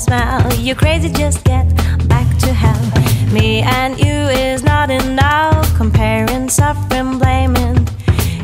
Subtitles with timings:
[0.00, 0.52] Smell.
[0.54, 1.66] You're crazy, just get
[2.08, 2.80] back to hell.
[3.32, 4.16] Me and you
[4.46, 5.76] is not enough.
[5.76, 7.86] Comparing, suffering, blaming.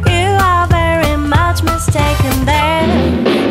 [0.06, 2.86] You are very much mistaken there.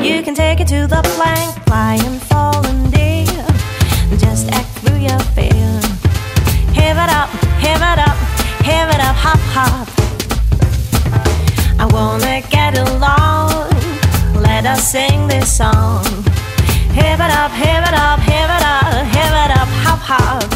[0.04, 3.46] You can take it to the plank, fly and fall and deal.
[4.18, 5.70] Just act through your fear.
[6.78, 7.30] Give it up,
[7.66, 8.18] give it up,
[8.70, 9.88] give it up, hop, hop.
[11.80, 13.70] I wanna get along.
[14.44, 16.06] Let us sing this song.
[16.95, 20.55] Hip it up, hip it up, hip it up, hip it up, hop hop.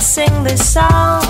[0.00, 1.22] Sing this song.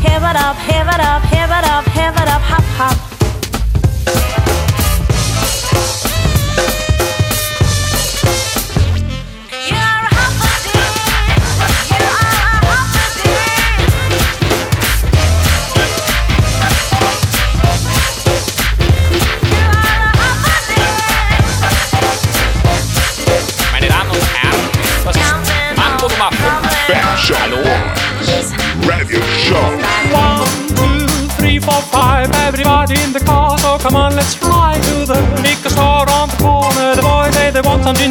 [0.00, 4.41] Give it up, give it up, give it up, give it up, hop, hop.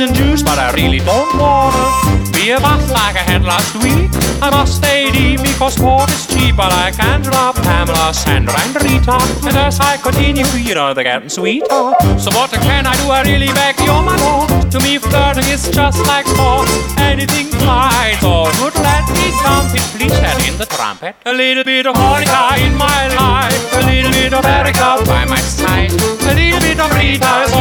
[0.02, 2.32] And juice, but I really don't wanna.
[2.34, 4.10] Be a bath like I had last week.
[4.42, 8.74] I must stay deep because sport is cheap, but I can't drop Pamela, Sandra, and
[8.82, 9.18] Rita.
[9.46, 11.68] And as I continue, you know they're getting sweeter.
[11.70, 13.12] Oh, so what can I do?
[13.12, 14.50] I really beg your my lord.
[14.72, 16.68] To me, flirting is just like sport.
[16.98, 18.74] Anything flies, all good.
[18.82, 21.16] Let me jump please add in the trumpet.
[21.26, 25.40] A little bit of Monica in my life, a little bit of Erica by my
[25.40, 27.52] side, a little bit of Rita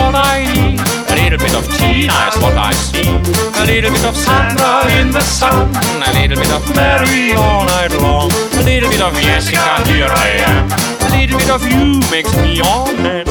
[1.33, 3.07] of Tina is what I see.
[3.07, 5.71] A little bit of Sandra in the sun,
[6.03, 10.29] a little bit of Mary all night long, a little bit of Jessica, here I
[10.51, 10.67] am.
[11.07, 13.27] A little bit of you makes me all man.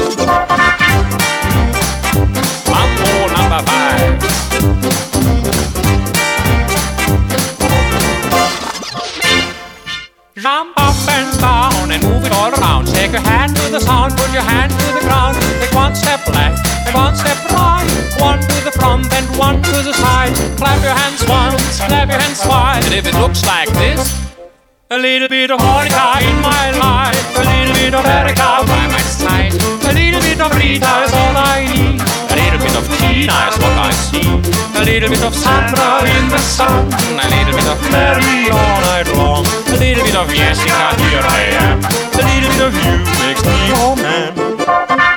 [2.72, 4.16] Mambo number five.
[10.36, 12.86] Jump up and down and move it all around.
[12.86, 15.36] Take your hand to the sound, put your hand to the ground.
[15.60, 17.88] Take one step left and one step right.
[18.20, 20.34] One to the front and one to the side.
[20.56, 22.84] Clap your hands once, clap your hands twice.
[22.86, 24.00] And if it looks like this,
[24.90, 29.04] a little bit of Monica in my life, a little bit of Erica by my
[29.06, 29.54] side,
[29.86, 33.56] a little bit of Rita is all I need, a little bit of Tina is
[33.62, 37.78] what I see, a little bit of Sandra in the sun, a little bit of
[37.94, 41.40] Mary all night long, a little bit of Jessica, here I
[41.70, 41.78] am,
[42.18, 45.09] a little bit of you makes me your man.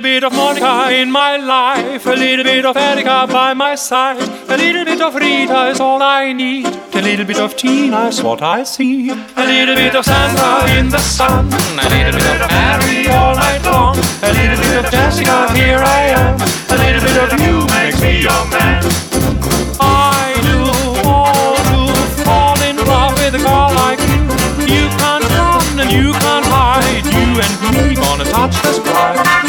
[0.00, 4.20] Little bit of Monica in my life, a little bit of Erica by my side,
[4.48, 8.22] a little bit of Rita is all I need, a little bit of Tina is
[8.22, 12.48] what I see, a little bit of Sandra in the sun, a little bit of
[12.48, 17.18] Mary all night long, a little bit of Jessica, here I am, a little bit
[17.18, 18.84] of you makes me your man.
[19.80, 24.22] I do all to fall in love with a girl like you.
[24.62, 27.04] You can't run and you can't hide.
[27.04, 29.47] You and me gonna touch the sky.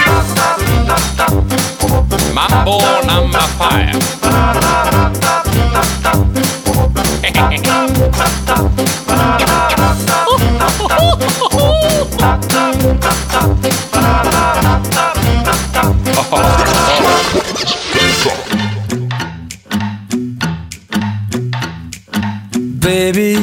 [2.33, 3.95] Mambo number five.
[22.79, 23.37] Baby,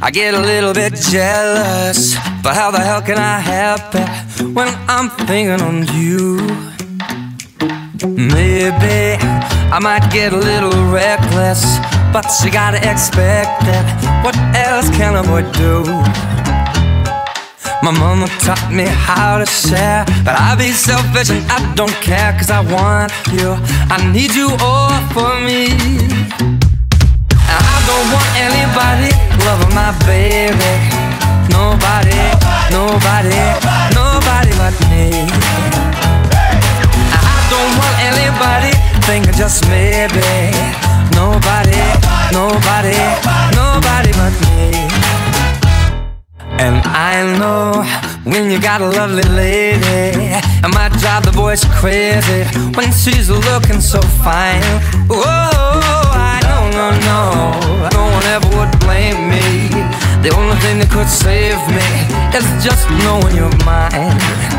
[0.00, 4.68] I get a little bit jealous, but how the hell can I help it when
[4.88, 6.77] I'm thinking on you?
[8.18, 9.14] Maybe
[9.70, 11.78] I might get a little reckless,
[12.12, 13.84] but you gotta expect it.
[14.24, 15.86] What else can a boy do?
[17.80, 22.32] My mama taught me how to share, but I be selfish and I don't care,
[22.32, 23.54] cause I want you.
[23.86, 25.70] I need you all for me.
[27.30, 29.14] And I don't want anybody
[29.46, 30.74] loving my baby.
[31.54, 32.18] Nobody,
[32.74, 33.38] nobody,
[33.94, 35.77] nobody but me.
[37.50, 38.72] Don't want anybody
[39.08, 40.52] thinking just maybe.
[41.16, 41.80] Nobody,
[42.32, 42.98] nobody,
[43.56, 44.88] nobody but me.
[46.60, 47.84] And I know
[48.24, 52.44] when you got a lovely lady, it might drive the boys crazy
[52.76, 54.62] when she's looking so fine.
[55.08, 59.68] Whoa, I know, no, no, no one ever would blame me.
[60.22, 61.88] The only thing that could save me
[62.36, 64.57] is just knowing you're mine.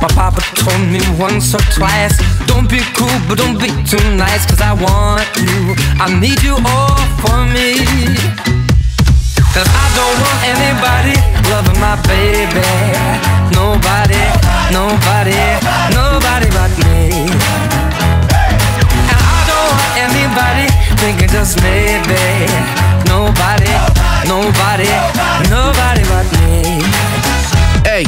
[0.00, 2.16] My papa told me once or twice
[2.46, 6.54] Don't be cool, but don't be too nice Cause I want you, I need you
[6.54, 7.82] all for me.
[9.50, 11.18] Cause I don't want anybody
[11.50, 12.62] loving my baby.
[13.50, 14.22] Nobody,
[14.70, 15.34] nobody,
[15.90, 17.26] nobody but me.
[19.10, 20.66] And I don't want anybody
[21.02, 22.46] thinking just maybe.
[23.10, 23.72] Nobody,
[24.30, 24.90] nobody,
[25.50, 26.86] nobody but me.
[27.82, 28.04] Hey,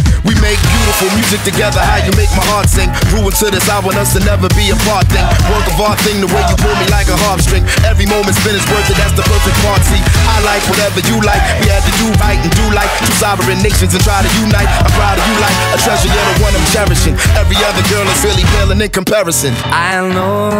[0.50, 1.78] make beautiful music together.
[1.78, 2.90] How you make my heart sing.
[3.14, 5.22] Ruin to this, I want us to never be apart thing.
[5.46, 7.62] Work of art thing, the way you pull me like a harp string.
[7.86, 9.78] Every moment spent is worth it, that's the perfect part.
[9.86, 11.38] See, I like whatever you like.
[11.62, 14.66] We had to do right and do like two sovereign nations and try to unite.
[14.66, 17.14] I'm proud of you like a treasure, you're the one I'm cherishing.
[17.38, 19.54] Every other girl is really paling in comparison.
[19.70, 20.50] I know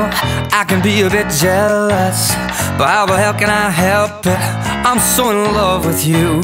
[0.54, 2.30] I can be a bit jealous,
[2.78, 4.38] but how the hell can I help it?
[4.86, 6.38] I'm so in love with you.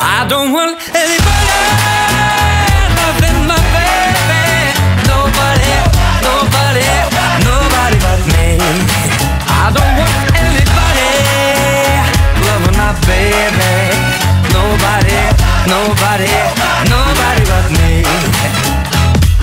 [0.00, 1.27] I don't want anybody
[9.68, 11.12] I don't want anybody.
[12.40, 13.68] Loving my baby.
[14.56, 15.20] Nobody,
[15.68, 16.32] nobody,
[16.88, 18.00] nobody but me.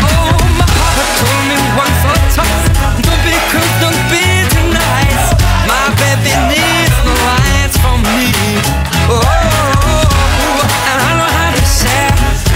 [0.01, 2.65] Oh, my papa told me once or twice
[3.05, 5.37] Don't be cruel, don't be too nice.
[5.69, 8.33] My baby needs no lights from me.
[9.05, 9.21] Oh,
[10.89, 12.09] and I don't know how to share.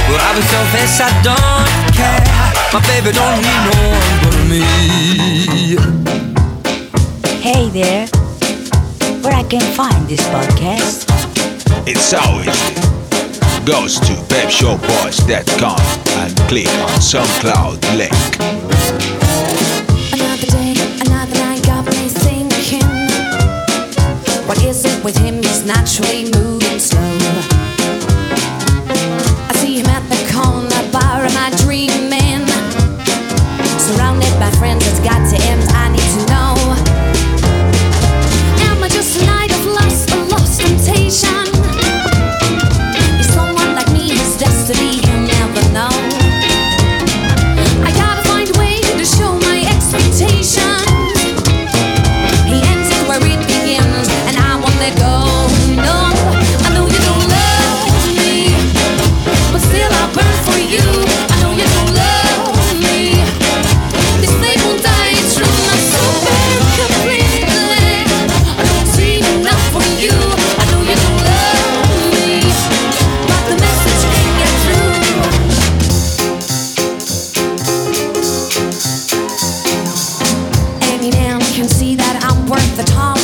[0.09, 2.25] But I'll be selfish, I don't care.
[2.73, 5.98] My baby don't need no one but me
[7.51, 8.05] Hey there,
[9.23, 11.09] where I can find this podcast?
[11.87, 13.65] It's so easy.
[13.65, 15.79] Goes to pepshowboys.com
[16.21, 18.13] and click on SoundCloud link.
[20.13, 22.85] Another day, another night got me thinking.
[24.47, 25.41] What is it with him?
[25.41, 27.48] He's naturally moving slow.
[82.79, 83.18] the time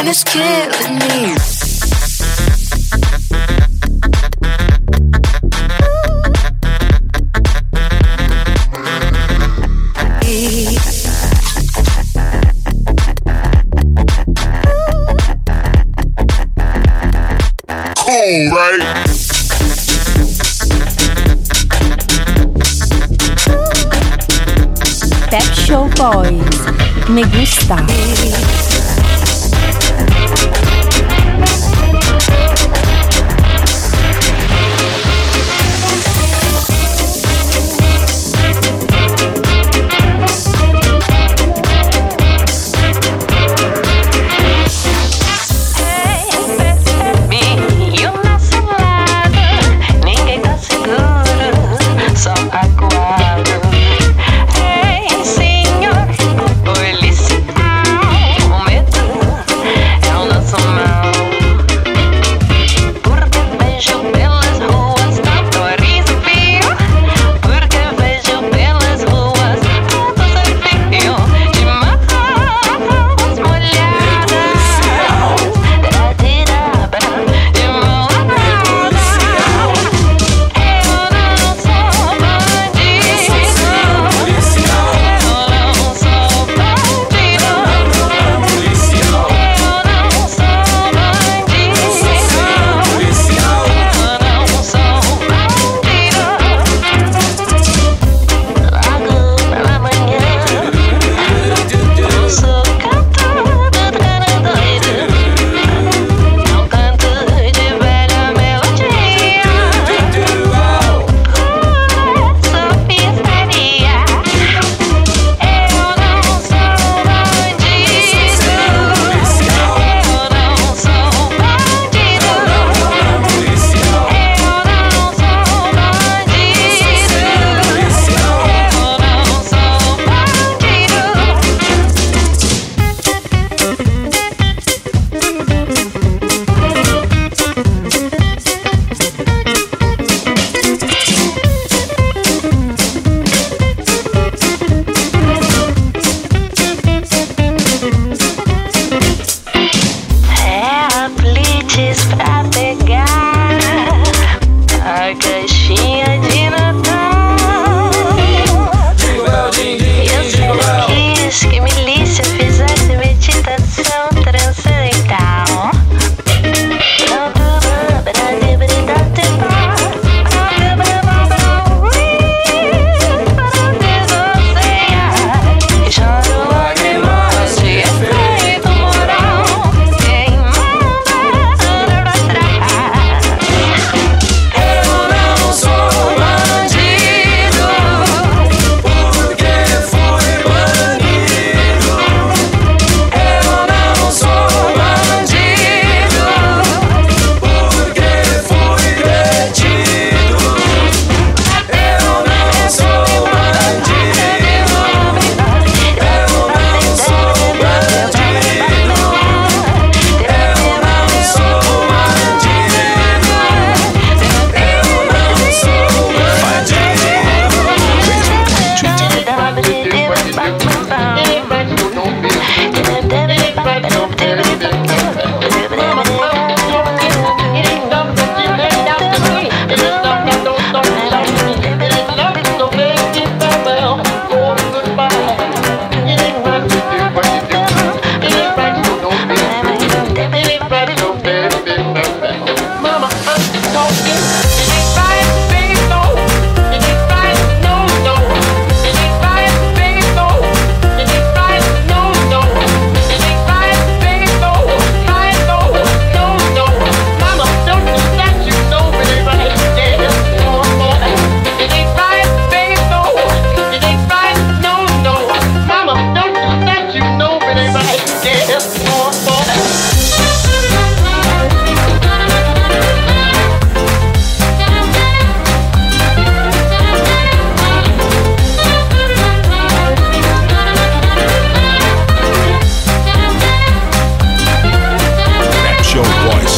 [0.00, 1.49] And it's cute with me.
[27.10, 28.09] Me gusta.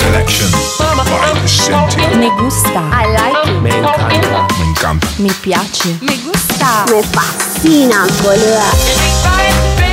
[0.03, 0.49] Selection.
[2.19, 2.81] Mi gusta.
[2.91, 3.63] I like it.
[3.63, 4.47] Me encanta.
[4.59, 5.07] Me encanta.
[5.19, 5.99] Mi piace.
[6.01, 6.85] Mi gusta.
[6.91, 8.07] Me fascina.
[8.23, 9.92] Boludo.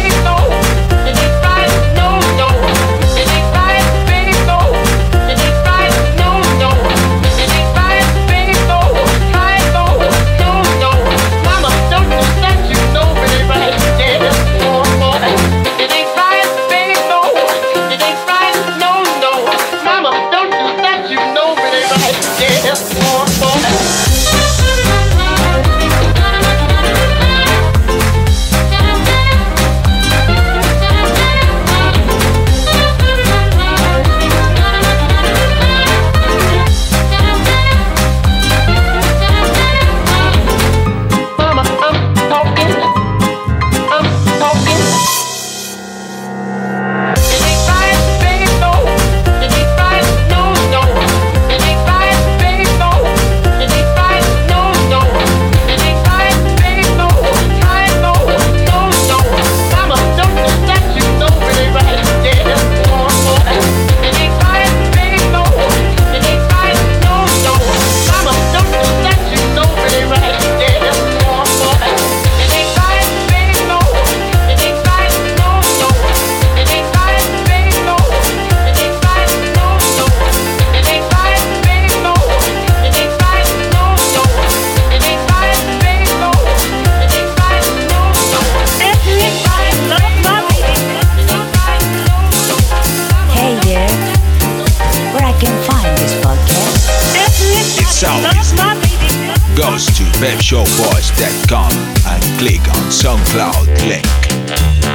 [100.80, 101.72] pepshowboys.com
[102.08, 104.89] and click on SoundCloud link.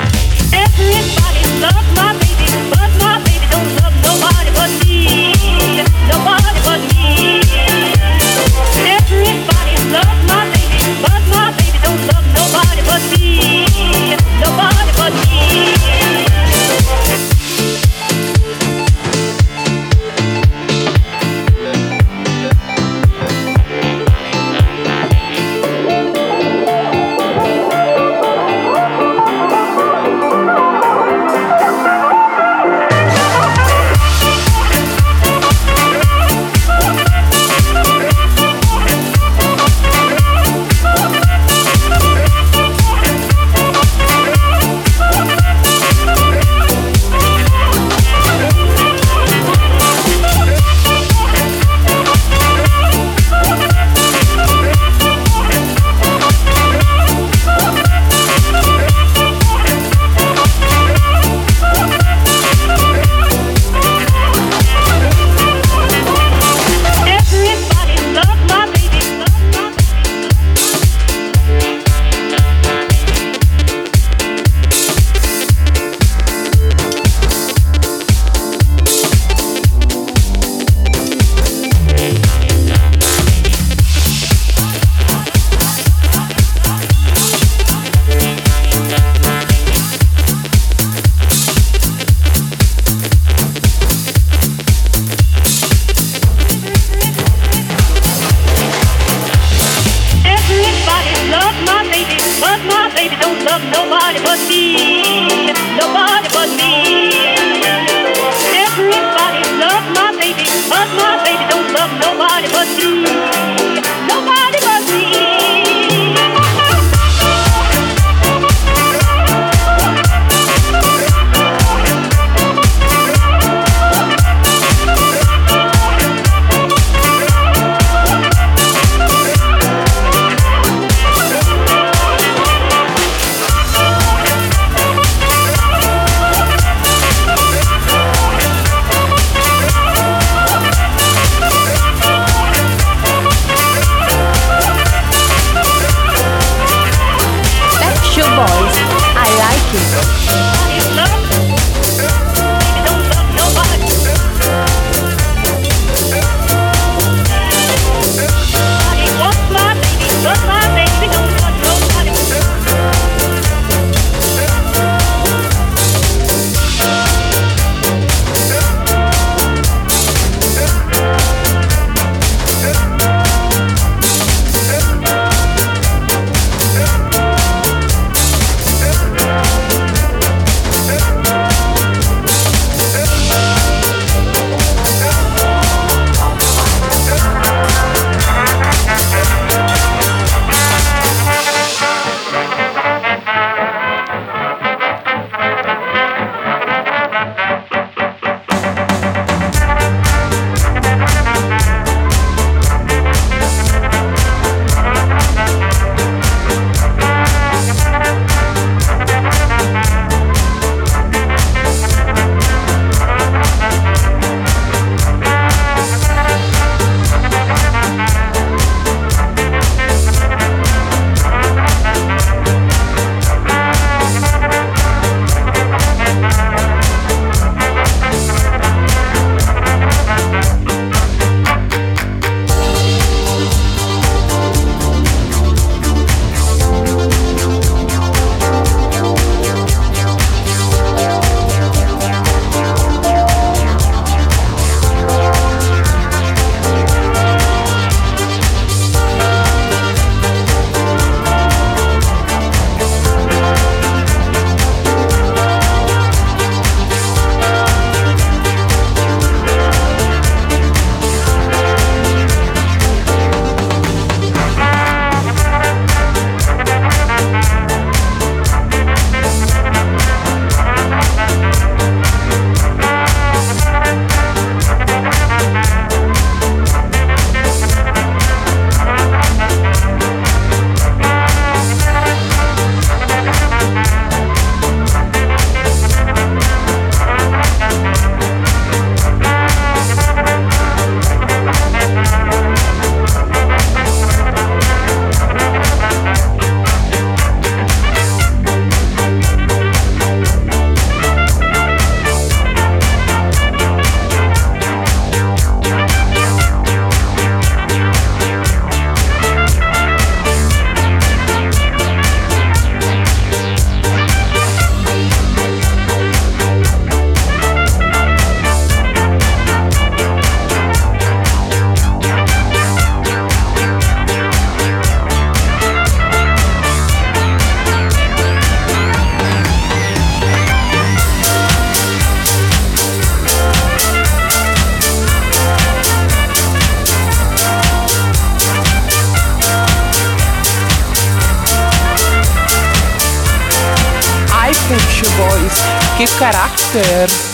[346.24, 347.33] Character.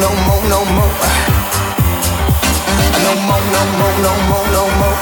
[0.00, 0.92] No more, no more,
[3.04, 3.44] no more.
[3.54, 4.98] No more, no more, no more.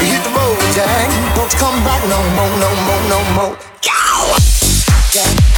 [0.00, 1.08] Hit the road, Jack.
[1.36, 3.56] Don't come back no more, no more, no more.
[3.82, 4.34] Go!
[5.12, 5.57] Jack,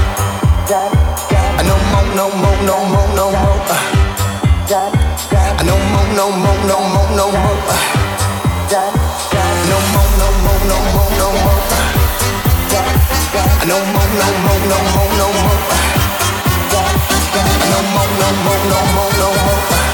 [0.71, 3.59] No more, no more, no more, no more.
[5.65, 7.75] No more, no more, no more, no more.
[8.71, 11.59] No more, no more, no more, no more.
[13.67, 15.59] No more, no more, no more, no more.
[17.71, 19.90] No more, no more, no more, no more.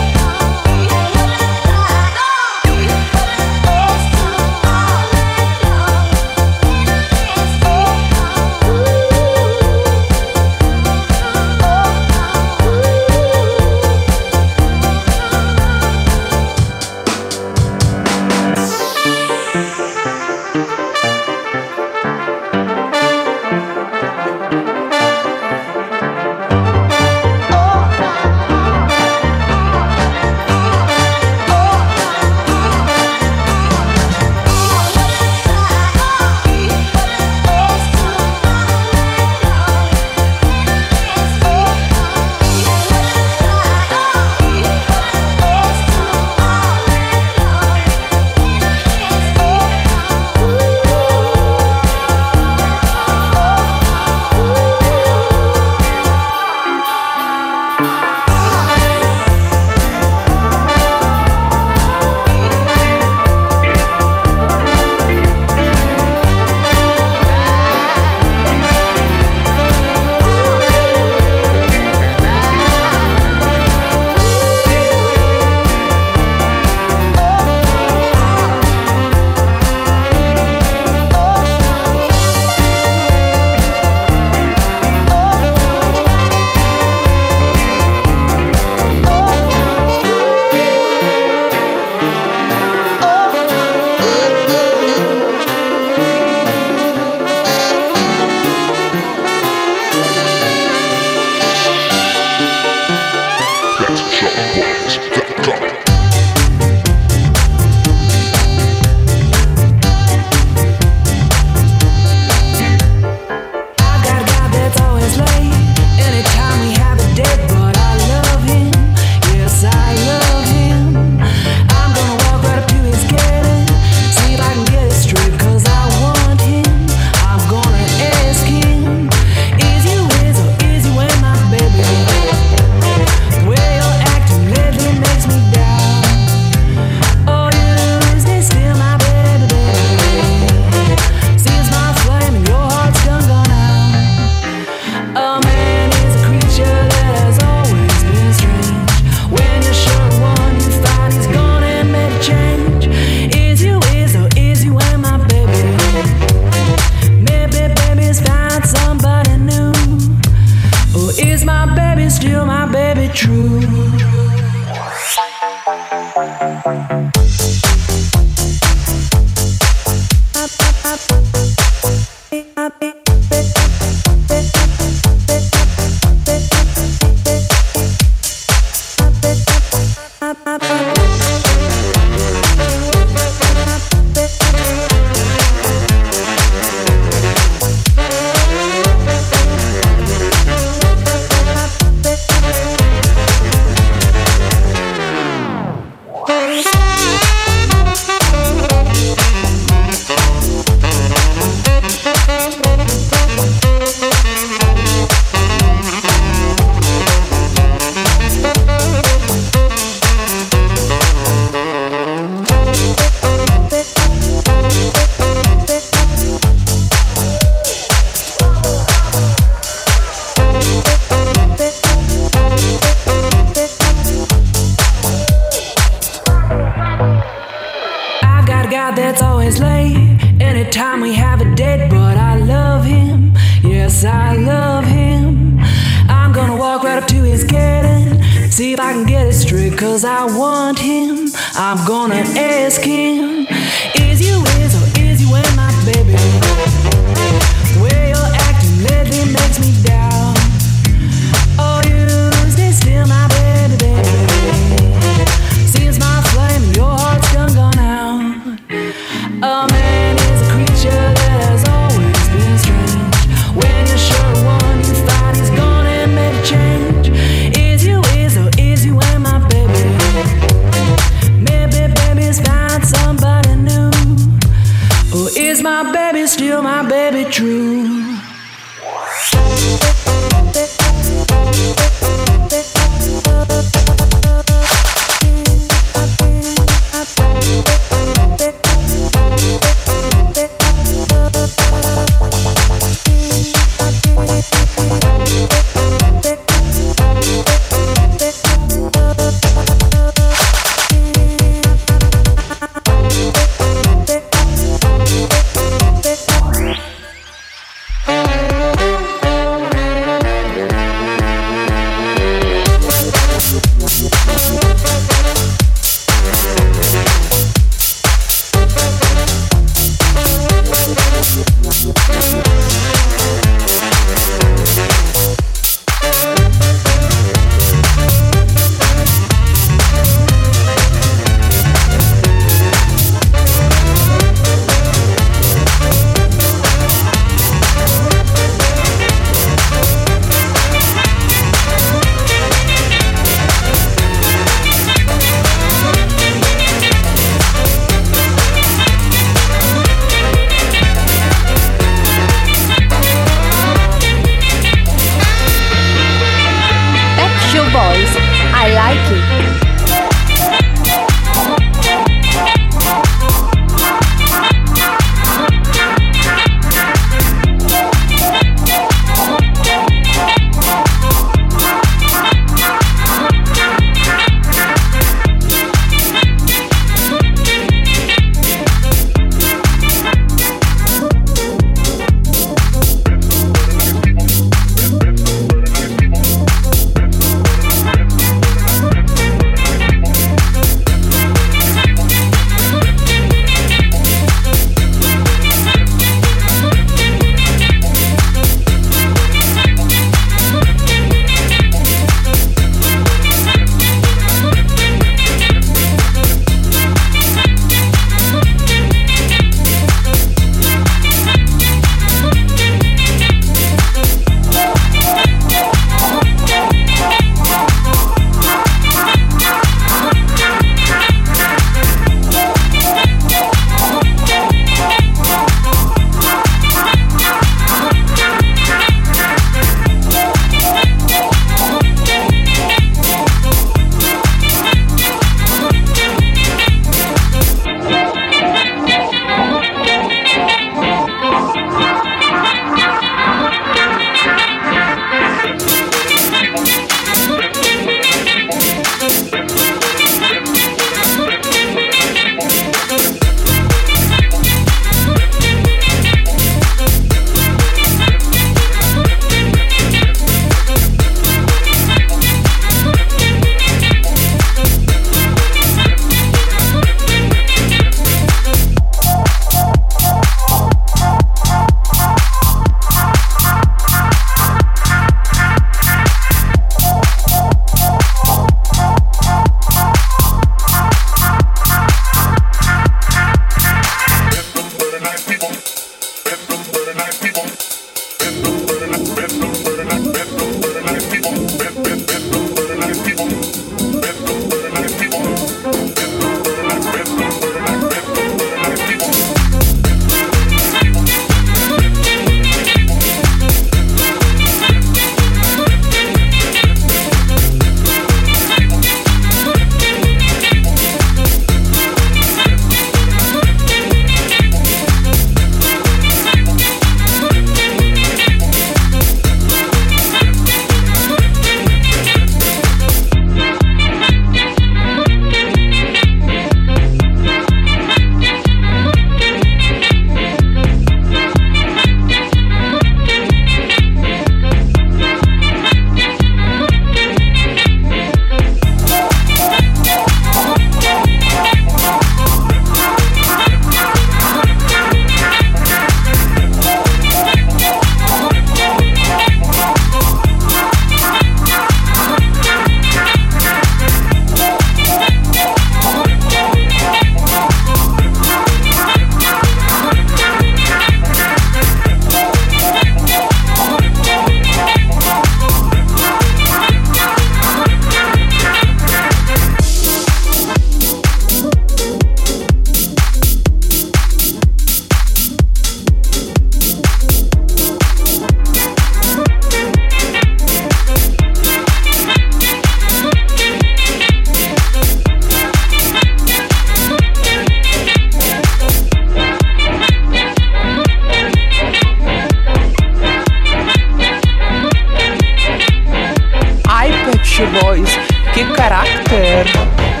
[597.41, 597.89] de voz.
[598.33, 600.00] Que caráter!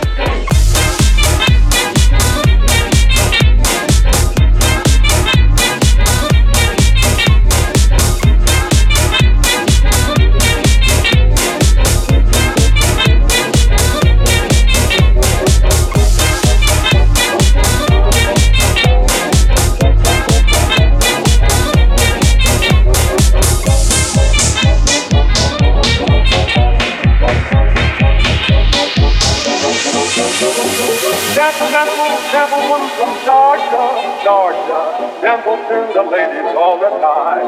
[35.57, 37.47] faithful to the ladies all the time.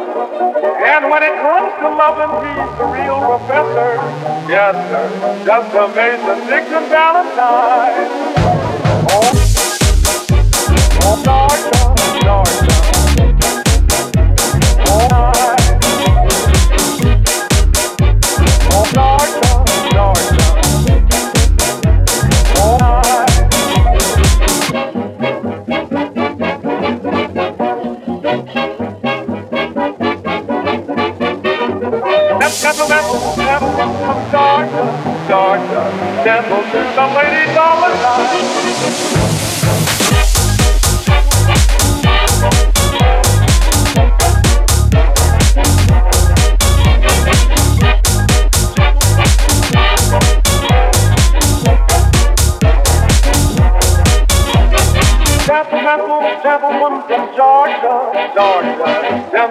[0.84, 3.96] And when it comes to loving, he's the real professor.
[4.50, 8.33] Yes, sir, just amazing Dixon Valentine.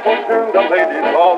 [0.03, 1.32] fortune the ladies all.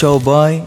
[0.00, 0.59] Pet